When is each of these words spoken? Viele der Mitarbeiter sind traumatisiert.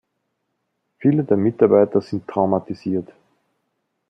Viele 0.97 1.23
der 1.23 1.37
Mitarbeiter 1.37 2.01
sind 2.01 2.27
traumatisiert. 2.27 3.13